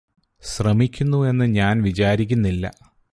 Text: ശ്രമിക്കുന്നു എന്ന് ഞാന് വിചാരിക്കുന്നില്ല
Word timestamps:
ശ്രമിക്കുന്നു 0.43 1.19
എന്ന് 1.25 1.45
ഞാന് 1.55 1.81
വിചാരിക്കുന്നില്ല 1.81 2.65